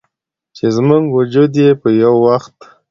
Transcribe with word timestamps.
چې 0.55 0.65
زموږ 0.75 1.03
وجود 1.17 1.51
یې 1.63 1.69
په 1.81 1.87
یوه 2.01 2.19
وخت 2.25 2.57